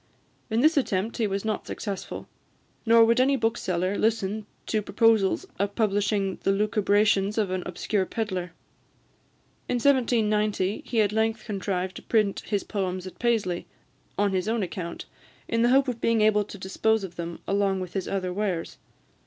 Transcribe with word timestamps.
In 0.49 0.61
this 0.61 0.77
attempt 0.77 1.17
he 1.17 1.27
was 1.27 1.45
not 1.45 1.67
successful; 1.67 2.27
nor 2.87 3.05
would 3.05 3.19
any 3.19 3.35
bookseller 3.35 3.95
listen 3.99 4.47
to 4.65 4.81
proposals 4.81 5.45
of 5.59 5.75
publishing 5.75 6.39
the 6.41 6.51
lucubrations 6.51 7.37
of 7.37 7.51
an 7.51 7.61
obscure 7.67 8.07
pedlar. 8.07 8.51
In 9.69 9.75
1790, 9.75 10.81
he 10.87 11.01
at 11.01 11.11
length 11.11 11.45
contrived 11.45 11.97
to 11.97 12.01
print 12.01 12.39
his 12.47 12.63
poems 12.63 13.05
at 13.05 13.19
Paisley, 13.19 13.67
on 14.17 14.31
his 14.33 14.47
own 14.47 14.63
account, 14.63 15.05
in 15.47 15.61
the 15.61 15.69
hope 15.69 15.87
of 15.87 16.01
being 16.01 16.21
able 16.21 16.45
to 16.45 16.57
dispose 16.57 17.03
of 17.03 17.15
them 17.15 17.37
along 17.47 17.79
with 17.79 17.93
his 17.93 18.07
other 18.07 18.33
wares. 18.33 18.77